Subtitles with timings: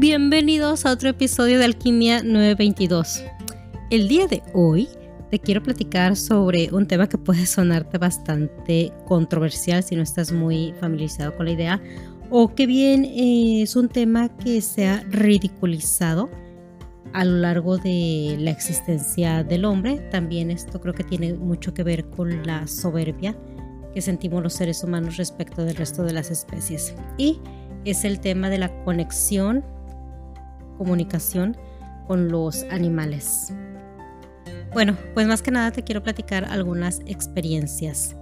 [0.00, 3.22] Bienvenidos a otro episodio de Alquimia 922.
[3.90, 4.88] El día de hoy
[5.30, 10.72] te quiero platicar sobre un tema que puede sonarte bastante controversial si no estás muy
[10.80, 11.82] familiarizado con la idea
[12.30, 16.30] o que bien eh, es un tema que se ha ridiculizado
[17.12, 19.98] a lo largo de la existencia del hombre.
[20.10, 23.36] También esto creo que tiene mucho que ver con la soberbia
[23.92, 26.94] que sentimos los seres humanos respecto del resto de las especies.
[27.18, 27.38] Y
[27.84, 29.62] es el tema de la conexión,
[30.80, 31.58] comunicación
[32.06, 33.52] con los animales.
[34.72, 38.16] Bueno, pues más que nada te quiero platicar algunas experiencias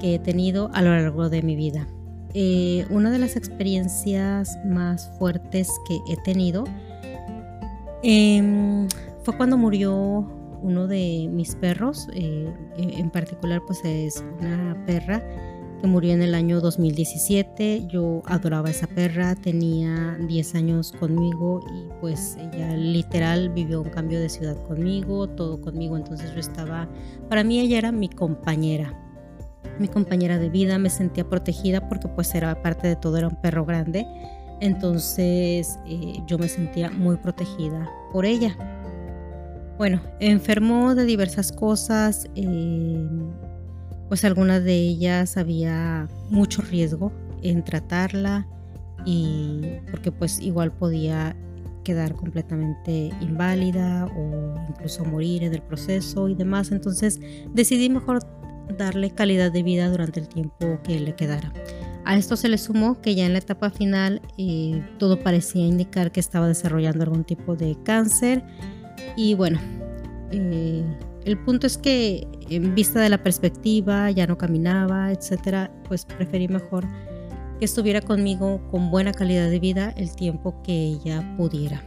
[0.00, 1.86] que he tenido a lo largo de mi vida.
[2.34, 6.64] Eh, una de las experiencias más fuertes que he tenido
[8.02, 8.88] em,
[9.22, 10.28] fue cuando murió
[10.62, 15.22] uno de mis perros, eh, en particular pues es una perra
[15.80, 17.86] que murió en el año 2017.
[17.88, 23.90] Yo adoraba a esa perra, tenía 10 años conmigo y pues ella literal vivió un
[23.90, 26.88] cambio de ciudad conmigo, todo conmigo, entonces yo estaba,
[27.28, 28.94] para mí ella era mi compañera,
[29.78, 33.40] mi compañera de vida, me sentía protegida porque pues era parte de todo, era un
[33.40, 34.06] perro grande,
[34.60, 38.56] entonces eh, yo me sentía muy protegida por ella.
[39.78, 42.28] Bueno, enfermó de diversas cosas.
[42.34, 43.08] Eh,
[44.10, 48.44] pues algunas de ellas había mucho riesgo en tratarla
[49.06, 51.36] y porque pues igual podía
[51.84, 56.72] quedar completamente inválida o incluso morir en el proceso y demás.
[56.72, 57.20] Entonces
[57.54, 58.18] decidí mejor
[58.76, 61.52] darle calidad de vida durante el tiempo que le quedara.
[62.04, 66.10] A esto se le sumó que ya en la etapa final eh, todo parecía indicar
[66.10, 68.42] que estaba desarrollando algún tipo de cáncer
[69.16, 69.60] y bueno,
[70.32, 70.82] eh,
[71.24, 76.48] el punto es que en vista de la perspectiva, ya no caminaba, etcétera, pues preferí
[76.48, 76.86] mejor
[77.58, 81.82] que estuviera conmigo con buena calidad de vida el tiempo que ella pudiera.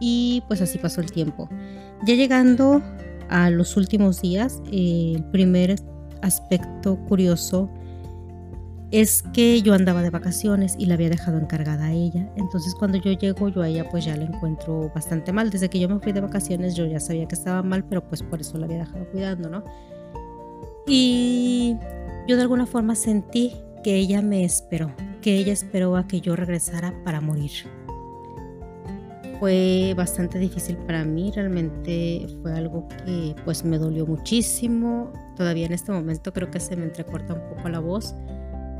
[0.00, 1.48] Y pues así pasó el tiempo.
[2.06, 2.82] Ya llegando
[3.28, 5.76] a los últimos días, el primer
[6.22, 7.70] aspecto curioso
[8.90, 12.30] es que yo andaba de vacaciones y la había dejado encargada a ella.
[12.36, 15.50] Entonces cuando yo llego, yo a ella pues ya la encuentro bastante mal.
[15.50, 18.22] Desde que yo me fui de vacaciones yo ya sabía que estaba mal, pero pues
[18.22, 19.64] por eso la había dejado cuidando, ¿no?
[20.86, 21.76] Y
[22.26, 23.52] yo de alguna forma sentí
[23.84, 24.90] que ella me esperó,
[25.20, 27.50] que ella esperó a que yo regresara para morir.
[29.38, 35.12] Fue bastante difícil para mí, realmente fue algo que pues me dolió muchísimo.
[35.36, 38.14] Todavía en este momento creo que se me entrecorta un poco la voz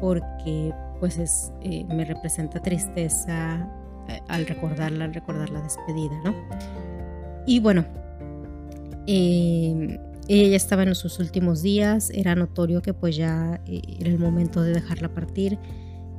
[0.01, 3.69] porque pues es, eh, me representa tristeza
[4.09, 6.35] eh, al recordarla, al recordar la despedida, ¿no?
[7.47, 7.85] Y bueno,
[9.07, 9.99] eh,
[10.29, 14.63] ella ya estaba en sus últimos días, era notorio que pues ya era el momento
[14.63, 15.59] de dejarla partir.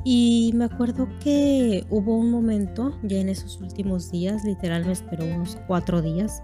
[0.05, 5.25] Y me acuerdo que hubo un momento, ya en esos últimos días, literal me esperó
[5.25, 6.41] unos cuatro días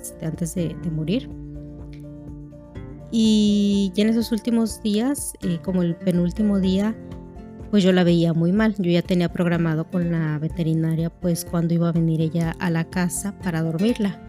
[0.00, 1.28] este, antes de morir
[3.10, 6.94] y ya en esos últimos días, eh, como el penúltimo día,
[7.70, 8.74] pues yo la veía muy mal.
[8.78, 12.84] Yo ya tenía programado con la veterinaria pues cuando iba a venir ella a la
[12.84, 14.20] casa para dormirla.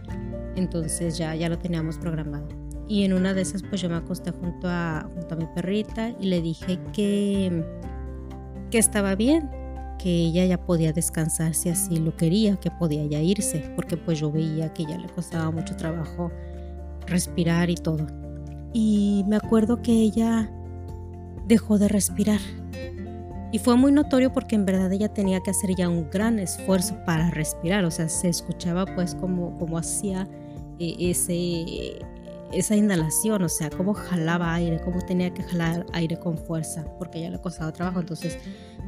[0.56, 2.48] Entonces ya, ya lo teníamos programado.
[2.88, 6.10] Y en una de esas pues yo me acosté junto a, junto a mi perrita
[6.20, 7.64] y le dije que,
[8.72, 9.50] que estaba bien,
[10.00, 14.20] que ella ya podía descansar si así lo quería, que podía ya irse, porque pues
[14.20, 16.32] yo veía que ya le costaba mucho trabajo
[17.06, 18.08] respirar y todo
[18.74, 20.50] y me acuerdo que ella
[21.48, 22.40] dejó de respirar.
[23.52, 26.96] Y fue muy notorio porque en verdad ella tenía que hacer ya un gran esfuerzo
[27.06, 30.28] para respirar, o sea, se escuchaba pues como, como hacía
[30.78, 32.00] eh, ese,
[32.54, 37.22] esa inhalación, o sea, cómo jalaba aire, cómo tenía que jalar aire con fuerza, porque
[37.22, 38.00] ya le costaba trabajo.
[38.00, 38.38] Entonces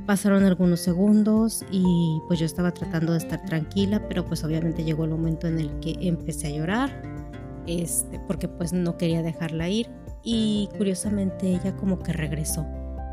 [0.05, 5.05] pasaron algunos segundos y pues yo estaba tratando de estar tranquila, pero pues obviamente llegó
[5.05, 7.20] el momento en el que empecé a llorar
[7.67, 9.89] este, porque pues no quería dejarla ir
[10.23, 12.65] y curiosamente ella como que regresó,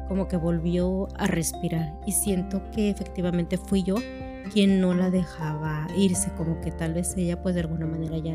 [0.09, 3.97] como que volvió a respirar y siento que efectivamente fui yo
[4.53, 8.35] quien no la dejaba irse, como que tal vez ella pues de alguna manera ya,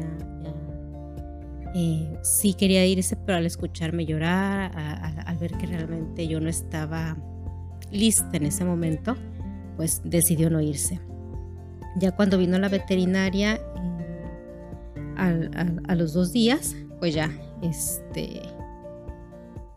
[1.76, 4.72] eh, sí quería irse, pero al escucharme llorar,
[5.26, 7.18] al ver que realmente yo no estaba
[7.92, 9.16] lista en ese momento,
[9.76, 11.00] pues decidió no irse.
[11.98, 13.60] Ya cuando vino la veterinaria,
[15.18, 17.32] a los dos días, pues ya,
[17.62, 18.42] este,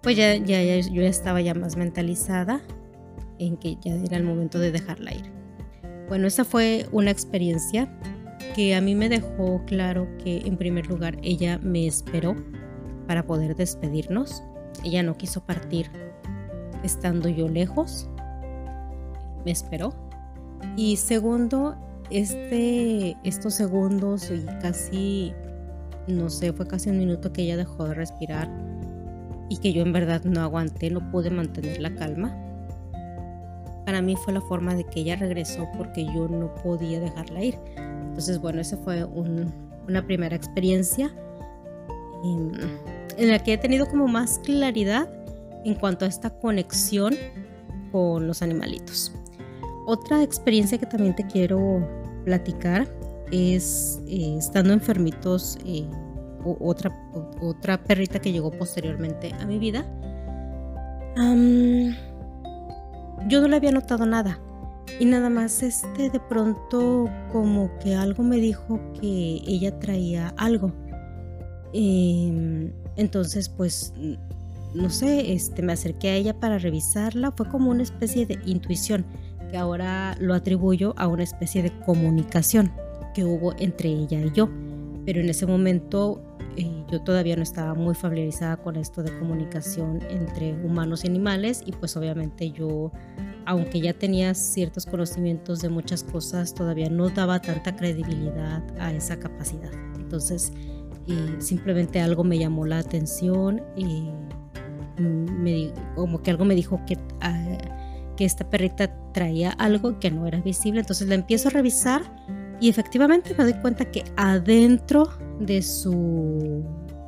[0.02, 2.60] pues ya, ya, yo ya estaba ya más mentalizada
[3.38, 5.32] en que ya era el momento de dejarla ir.
[6.08, 7.92] Bueno, esa fue una experiencia
[8.54, 12.36] que a mí me dejó claro que en primer lugar ella me esperó
[13.08, 14.42] para poder despedirnos.
[14.84, 15.90] Ella no quiso partir
[16.82, 18.08] estando yo lejos.
[19.44, 19.92] Me esperó.
[20.76, 21.76] Y segundo,
[22.10, 25.32] este, estos segundos y casi,
[26.06, 28.48] no sé, fue casi un minuto que ella dejó de respirar
[29.48, 32.34] y que yo en verdad no aguanté, no pude mantener la calma.
[33.84, 37.58] Para mí fue la forma de que ella regresó porque yo no podía dejarla ir.
[37.76, 41.14] Entonces, bueno, esa fue una primera experiencia
[42.24, 42.52] em,
[43.16, 45.08] en la que he tenido como más claridad
[45.64, 47.14] en cuanto a esta conexión
[47.92, 49.12] con los animalitos.
[49.86, 51.88] Otra experiencia que también te quiero
[52.24, 52.88] platicar
[53.30, 55.88] es eh, estando enfermitos, eh,
[56.44, 56.92] otra,
[57.40, 59.86] otra perrita que llegó posteriormente a mi vida.
[63.28, 64.40] yo no le había notado nada
[64.98, 70.72] y nada más este de pronto como que algo me dijo que ella traía algo.
[71.72, 73.92] Em, entonces pues
[74.74, 79.06] no sé, este me acerqué a ella para revisarla, fue como una especie de intuición
[79.48, 82.72] que ahora lo atribuyo a una especie de comunicación
[83.14, 84.48] que hubo entre ella y yo.
[85.04, 86.20] Pero en ese momento
[86.56, 91.62] eh, yo todavía no estaba muy familiarizada con esto de comunicación entre humanos y animales
[91.64, 92.92] y pues obviamente yo,
[93.44, 99.18] aunque ya tenía ciertos conocimientos de muchas cosas, todavía no daba tanta credibilidad a esa
[99.18, 99.70] capacidad.
[99.96, 100.52] Entonces
[101.06, 104.10] eh, simplemente algo me llamó la atención y
[105.94, 106.98] como que algo me dijo que...
[107.20, 107.75] Ah,
[108.16, 110.80] que esta perrita traía algo que no era visible.
[110.80, 112.02] Entonces la empiezo a revisar
[112.60, 115.08] y efectivamente me doy cuenta que adentro
[115.40, 116.64] de su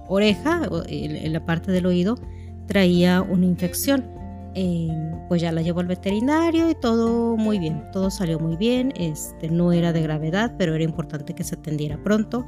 [0.06, 2.16] oreja, en la parte del oído,
[2.66, 4.04] traía una infección.
[4.54, 4.88] Eh,
[5.28, 9.48] pues ya la llevo al veterinario y todo muy bien, todo salió muy bien, este,
[9.50, 12.44] no era de gravedad, pero era importante que se atendiera pronto.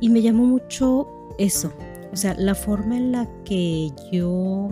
[0.00, 1.08] Y me llamó mucho
[1.38, 1.72] eso,
[2.12, 4.68] o sea, la forma en la que yo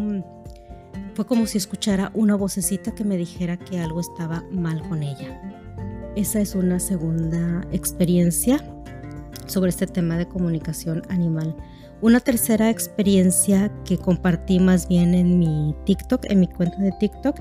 [1.15, 5.41] fue como si escuchara una vocecita que me dijera que algo estaba mal con ella.
[6.17, 8.59] Esa es una segunda experiencia
[9.47, 11.57] sobre este tema de comunicación animal.
[12.01, 17.39] Una tercera experiencia que compartí más bien en mi TikTok, en mi cuenta de TikTok,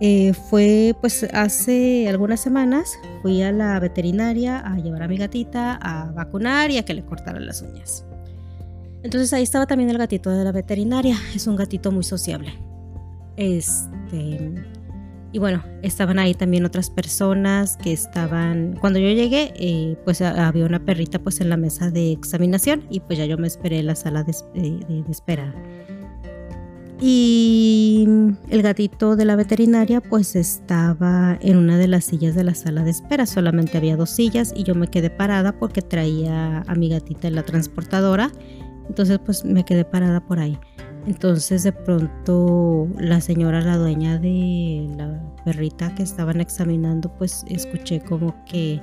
[0.00, 5.78] eh, fue pues hace algunas semanas fui a la veterinaria a llevar a mi gatita
[5.80, 8.04] a vacunar y a que le cortaran las uñas.
[9.02, 12.52] Entonces ahí estaba también el gatito de la veterinaria, es un gatito muy sociable.
[13.36, 14.54] Este,
[15.36, 20.64] y bueno, estaban ahí también otras personas que estaban, cuando yo llegué, eh, pues había
[20.64, 23.86] una perrita pues en la mesa de examinación y pues ya yo me esperé en
[23.86, 25.54] la sala de, de, espera.
[27.02, 28.08] Y
[28.48, 32.82] el gatito de la veterinaria pues estaba en una de las sillas de la sala
[32.82, 36.88] de espera, solamente había dos sillas y yo me quedé parada porque traía a mi
[36.88, 38.32] gatita en la transportadora,
[38.88, 40.58] entonces pues me quedé parada por ahí.
[41.06, 48.00] Entonces de pronto la señora, la dueña de la perrita que estaban examinando, pues escuché
[48.00, 48.80] como que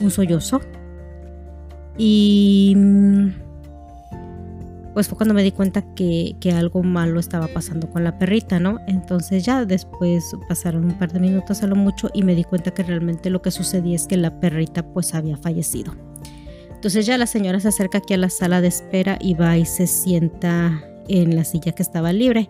[0.00, 0.60] un sollozo.
[1.96, 3.28] Y mm,
[4.94, 8.78] pues fue cuando me di cuenta que, algo malo estaba pasando con la perrita, ¿no?
[8.86, 12.72] Entonces ya después pasaron un par de minutos a lo mucho y me di cuenta
[12.72, 15.94] que realmente lo que sucedía es que la perrita pues había fallecido.
[16.70, 19.66] Entonces ya la señora se acerca aquí a la sala de espera y va y
[19.66, 22.48] se sienta en la silla que estaba libre.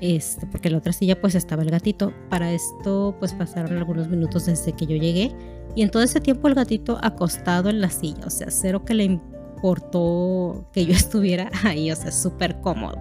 [0.00, 2.12] Este, porque en la otra silla pues estaba el gatito.
[2.30, 5.34] Para esto pues pasaron algunos minutos desde que yo llegué
[5.74, 8.94] y en todo ese tiempo el gatito acostado en la silla, o sea, cero que
[8.94, 12.96] le importó que yo estuviera ahí, o sea, súper cómodo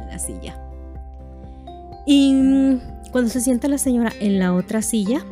[0.00, 0.58] en la silla.
[2.06, 2.78] Y
[3.10, 5.24] cuando se sienta la señora en la otra silla,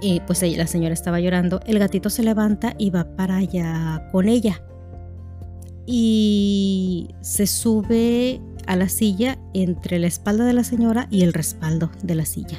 [0.00, 4.28] y pues la señora estaba llorando, el gatito se levanta y va para allá con
[4.28, 4.60] ella
[5.86, 11.90] y se sube a la silla entre la espalda de la señora y el respaldo
[12.02, 12.58] de la silla.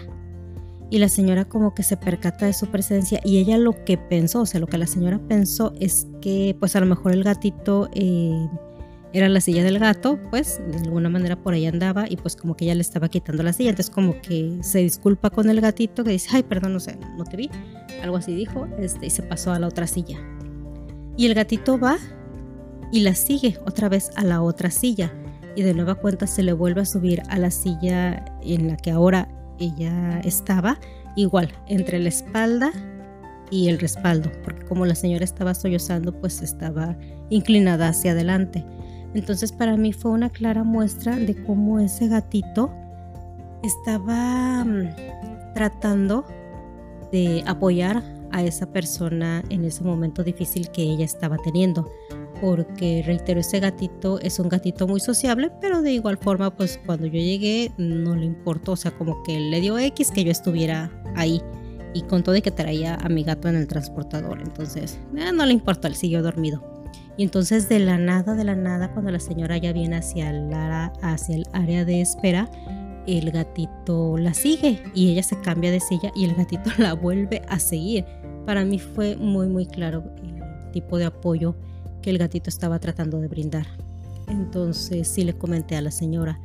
[0.92, 4.42] Y la señora como que se percata de su presencia y ella lo que pensó,
[4.42, 7.90] o sea, lo que la señora pensó es que pues a lo mejor el gatito
[7.94, 8.48] eh,
[9.12, 12.56] era la silla del gato, pues de alguna manera por ahí andaba y pues como
[12.56, 16.04] que ella le estaba quitando la silla, entonces como que se disculpa con el gatito
[16.04, 17.50] que dice, ay, perdón, no sé, no te vi,
[18.04, 20.20] algo así dijo, este, y se pasó a la otra silla.
[21.18, 21.98] Y el gatito va
[22.96, 25.12] y la sigue otra vez a la otra silla
[25.54, 28.90] y de nueva cuenta se le vuelve a subir a la silla en la que
[28.90, 29.28] ahora
[29.60, 30.80] ella estaba,
[31.18, 32.72] igual entre la espalda
[33.52, 36.98] y el respaldo, porque como la señora estaba sollozando, pues estaba
[37.30, 38.66] inclinada hacia adelante.
[39.14, 42.72] Entonces para mí fue una clara muestra de cómo ese gatito
[43.62, 46.26] estaba mm, tratando
[47.12, 51.92] de apoyar a esa persona en ese momento difícil que ella estaba teniendo
[52.42, 57.08] porque reitero, ese gatito es un gatito muy sociable, pero de igual forma, pues cuando
[57.08, 60.92] yo llegué no le importó, o sea, como que le dio X que yo estuviera
[61.16, 61.42] ahí
[61.94, 64.42] y con todo de que traía a mi gato en el transportador.
[64.42, 66.62] Entonces, eh, no le importó, él siguió dormido.
[67.18, 70.54] Y entonces de la nada, de la nada, cuando la señora ya viene hacia el,
[71.02, 72.50] hacia el área de espera,
[73.08, 77.42] el gatito la sigue y ella se cambia de silla y el gatito la vuelve
[77.48, 78.06] a seguir.
[78.46, 81.56] Para mí fue muy, muy claro el tipo de apoyo
[82.06, 83.66] que el gatito estaba tratando de brindar.
[84.28, 86.40] Entonces sí le comenté a la señora,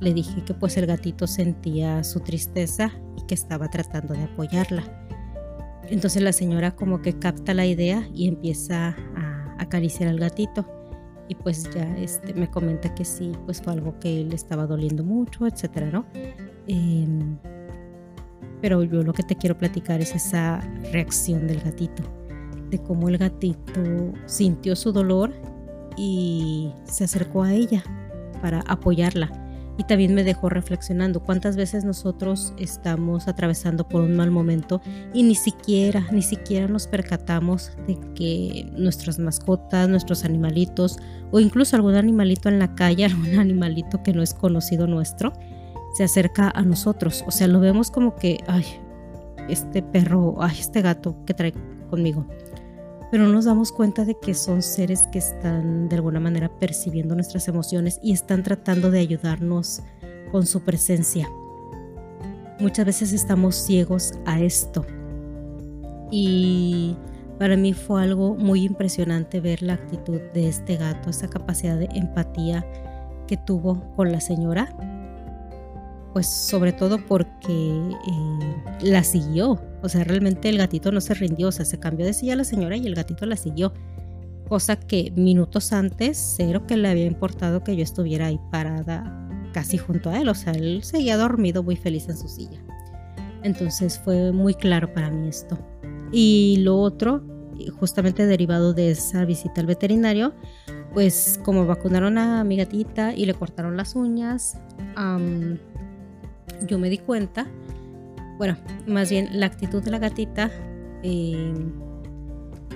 [0.00, 4.82] le dije que pues el gatito sentía su tristeza y que estaba tratando de apoyarla.
[5.88, 10.66] Entonces la señora como que capta la idea y empieza a acariciar al gatito
[11.28, 15.04] y pues ya este, me comenta que sí, pues fue algo que le estaba doliendo
[15.04, 16.06] mucho, etcétera, ¿no?
[16.66, 17.38] Em,
[18.60, 20.58] pero yo lo que te quiero platicar es esa
[20.90, 22.02] reacción del gatito,
[22.70, 25.32] de cómo el gatito sintió su dolor
[25.96, 27.82] y se acercó a ella
[28.40, 29.44] para apoyarla
[29.76, 34.80] y también me dejó reflexionando cuántas veces nosotros estamos atravesando por un mal momento
[35.12, 40.98] y ni siquiera, ni siquiera nos percatamos de que nuestras mascotas, nuestros animalitos
[41.32, 45.32] o incluso algún animalito en la calle, algún animalito que no es conocido nuestro,
[45.96, 47.24] se acerca a nosotros.
[47.26, 48.64] O sea, lo vemos como que, ay,
[49.48, 51.52] este perro, ay, este gato que trae
[51.90, 52.26] conmigo
[53.10, 57.14] pero no nos damos cuenta de que son seres que están de alguna manera percibiendo
[57.14, 59.82] nuestras emociones y están tratando de ayudarnos
[60.32, 61.28] con su presencia.
[62.58, 64.84] Muchas veces estamos ciegos a esto
[66.10, 66.96] y
[67.38, 71.88] para mí fue algo muy impresionante ver la actitud de este gato, esa capacidad de
[71.94, 72.64] empatía
[73.26, 74.74] que tuvo con la señora
[76.14, 79.60] pues sobre todo porque eh, la siguió.
[79.84, 82.44] O sea, realmente el gatito no se rindió, o sea, se cambió de silla la
[82.44, 83.74] señora y el gatito la siguió.
[84.48, 89.76] Cosa que minutos antes, cero que le había importado que yo estuviera ahí parada casi
[89.76, 90.30] junto a él.
[90.30, 92.62] O sea, él seguía dormido muy feliz en su silla.
[93.42, 95.58] Entonces fue muy claro para mí esto.
[96.10, 97.22] Y lo otro,
[97.78, 100.32] justamente derivado de esa visita al veterinario,
[100.94, 104.56] pues como vacunaron a mi gatita y le cortaron las uñas,
[106.66, 107.46] yo me di cuenta,
[108.38, 110.50] bueno, más bien la actitud de la gatita
[111.02, 111.72] em,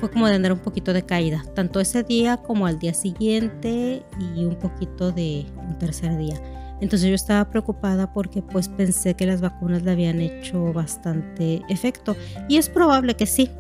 [0.00, 4.04] fue como de andar un poquito de caída, tanto ese día como al día siguiente
[4.36, 6.36] y un poquito de un tercer día.
[6.80, 12.16] Entonces yo estaba preocupada porque pues pensé que las vacunas le habían hecho bastante efecto
[12.48, 13.50] y es probable que sí.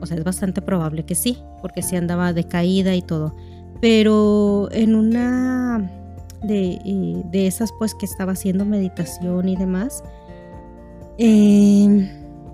[0.00, 3.34] O sea, es bastante probable que sí, porque sí andaba de caída y todo.
[3.80, 5.90] Pero en una
[6.44, 10.04] de, de esas pues que estaba haciendo meditación y demás,
[11.18, 12.08] em,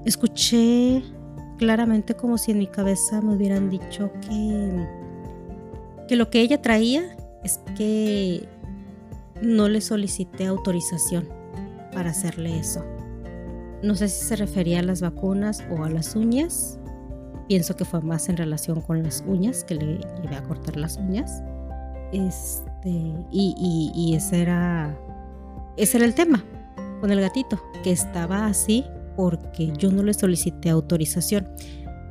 [0.04, 1.02] escuché
[1.58, 4.86] claramente como si en mi cabeza me hubieran dicho que,
[6.08, 8.48] que lo que ella traía es que
[9.42, 11.28] no le solicité autorización
[11.92, 12.84] para hacerle eso.
[13.82, 16.78] No sé si se refería a las vacunas o a las uñas.
[17.48, 20.96] Pienso que fue más en relación con las uñas, que le llevé a cortar las
[20.96, 21.42] uñas.
[22.12, 24.96] Este, y, ese, era,
[25.76, 26.42] ese era el tema
[27.00, 28.84] con el gatito, que estaba así
[29.16, 31.48] porque yo no le solicité autorización.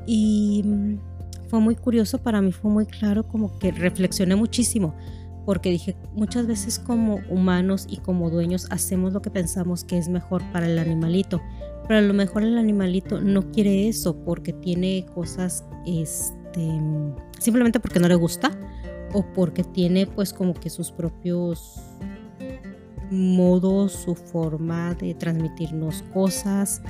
[0.05, 0.97] Y mm,
[1.47, 4.95] fue muy curioso, para mí fue muy claro, como que reflexioné muchísimo,
[5.45, 10.09] porque dije, muchas veces como humanos y como dueños hacemos lo que pensamos que es
[10.09, 11.41] mejor para el animalito,
[11.87, 16.81] pero a lo mejor el animalito no quiere eso porque tiene cosas, este,
[17.39, 18.51] simplemente porque no le gusta
[19.13, 21.81] o porque tiene pues como que sus propios
[23.13, 26.81] modos, su forma de transmitirnos cosas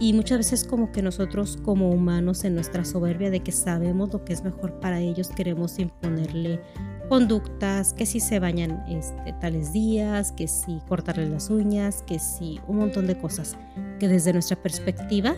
[0.00, 4.24] y muchas veces como que nosotros como humanos en nuestra soberbia de que sabemos lo
[4.24, 6.60] que es mejor para ellos queremos imponerle
[7.08, 12.60] conductas, que si se bañan este, tales días, que si cortarle las uñas, que si
[12.66, 13.56] un montón de cosas
[13.98, 15.34] que desde nuestra perspectiva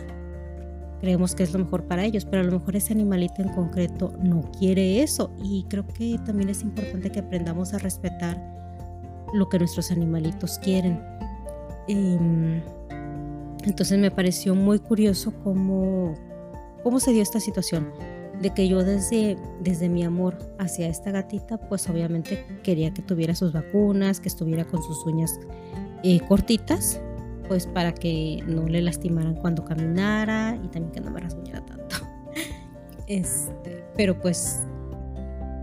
[1.01, 4.13] creemos que es lo mejor para ellos, pero a lo mejor ese animalito en concreto
[4.23, 5.35] no quiere eso.
[5.43, 8.60] Y creo que también es importante que aprendamos a respetar
[9.33, 11.01] lo que nuestros animalitos quieren.
[11.89, 12.63] Em,
[13.65, 16.15] entonces me pareció muy curioso cómo,
[16.83, 17.93] cómo se dio esta situación,
[18.41, 23.35] de que yo desde, desde mi amor hacia esta gatita, pues obviamente quería que tuviera
[23.35, 25.39] sus vacunas, que estuviera con sus uñas
[26.03, 27.01] eh, cortitas,
[27.49, 31.97] pues para que no le lastimaran cuando caminara y también que no me rasguñara tanto.
[33.07, 34.63] Este, pero pues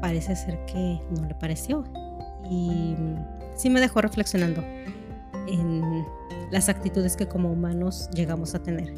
[0.02, 1.86] parece ser que no le pareció
[2.52, 2.94] y
[3.58, 4.64] sí me dejó reflexionando
[5.48, 6.06] en
[6.52, 8.94] las actitudes que como humanos llegamos a tener.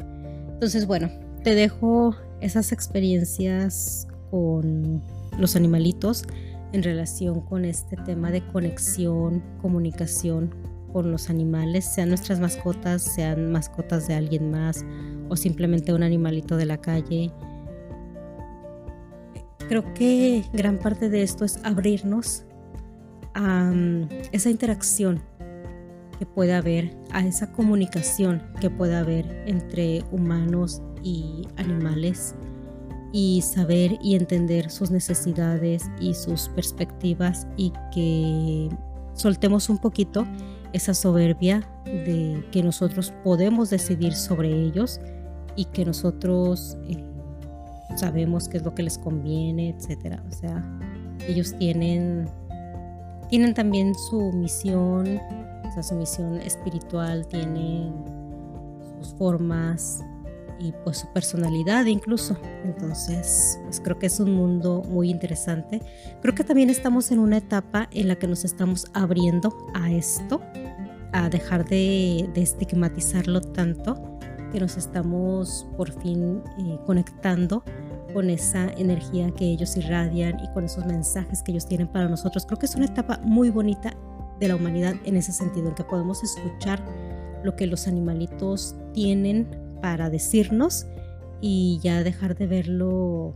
[0.52, 1.10] Entonces, bueno,
[1.42, 5.02] te dejo esas experiencias con
[5.38, 6.24] los animalitos
[6.72, 10.54] en relación con este tema de conexión, comunicación
[10.92, 14.84] con los animales, sean nuestras mascotas, sean mascotas de alguien más
[15.28, 17.32] o simplemente un animalito de la calle.
[19.68, 22.44] Creo que gran parte de esto es abrirnos
[23.34, 25.22] mm, esa interacción
[26.18, 32.34] que pueda haber, a esa comunicación que pueda haber entre humanos y animales
[33.12, 38.68] y saber y entender sus necesidades y sus perspectivas y que
[39.14, 40.26] soltemos un poquito
[40.72, 45.00] esa soberbia de que nosotros podemos decidir sobre ellos
[45.56, 47.04] y que nosotros eh,
[47.96, 50.22] sabemos qué es lo que les conviene, etcétera.
[50.28, 50.64] O sea,
[51.26, 52.28] ellos tienen,
[53.30, 55.20] tienen también su misión,
[55.64, 57.94] o sea, su misión espiritual, tienen
[58.98, 60.04] sus formas
[60.58, 62.36] y pues su personalidad incluso.
[62.64, 65.80] Entonces, pues creo que es un mundo muy interesante.
[66.20, 70.40] Creo que también estamos en una etapa en la que nos estamos abriendo a esto,
[71.12, 74.18] a dejar de, estigmatizarlo tanto,
[74.52, 77.62] que nos estamos por fin eh, conectando
[78.12, 82.46] con esa energía que ellos irradian y con esos mensajes que ellos tienen para nosotros.
[82.46, 83.94] Creo que es una etapa muy bonita
[84.38, 86.82] de la humanidad en ese sentido, en que podemos escuchar
[87.44, 89.48] lo que los animalitos tienen
[89.80, 90.86] para decirnos
[91.40, 93.34] y ya dejar de verlo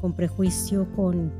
[0.00, 1.32] con prejuicio, con,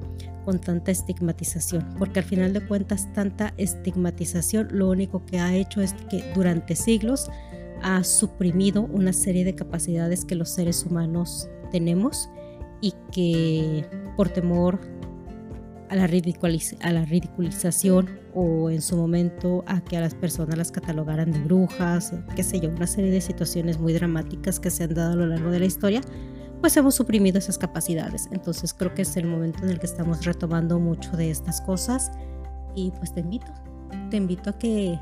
[0.44, 5.80] con tanta estigmatización, porque al final de cuentas tanta estigmatización lo único que ha hecho
[5.80, 7.30] es que durante siglos
[7.82, 12.28] ha suprimido una serie de capacidades que los seres humanos tenemos
[12.80, 14.80] y que por temor
[15.88, 20.70] a la, a la ridiculización o en su momento a que a las personas las
[20.70, 24.94] catalogaran de brujas, qué sé yo, una serie de situaciones muy dramáticas que se han
[24.94, 26.00] dado a lo largo de la historia,
[26.60, 28.28] pues hemos suprimido esas capacidades.
[28.30, 32.12] Entonces creo que es el momento en el que estamos retomando mucho de estas cosas
[32.76, 33.52] y pues te invito,
[34.10, 34.98] te invito a que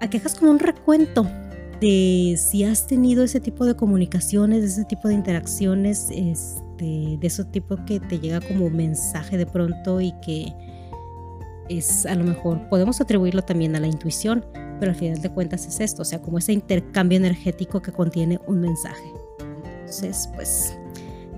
[0.00, 1.26] a que hagas como un recuento
[1.80, 7.44] de si has tenido ese tipo de comunicaciones, ese tipo de interacciones, este, de ese
[7.44, 10.52] tipo que te llega como mensaje de pronto y que
[11.68, 14.44] es a lo mejor, podemos atribuirlo también a la intuición,
[14.80, 18.40] pero al final de cuentas es esto, o sea, como ese intercambio energético que contiene
[18.46, 19.12] un mensaje.
[19.80, 20.76] Entonces, pues,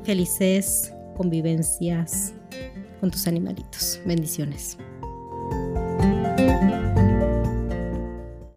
[0.04, 2.32] felices convivencias
[3.00, 4.00] con tus animalitos.
[4.06, 4.76] Bendiciones.